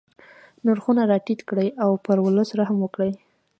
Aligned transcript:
نرخونه 0.65 1.03
را 1.09 1.17
ټیټ 1.25 1.39
کړي 1.49 1.67
او 1.83 1.91
پر 2.05 2.17
ولس 2.25 2.49
رحم 2.59 2.77
وکړي. 2.81 3.11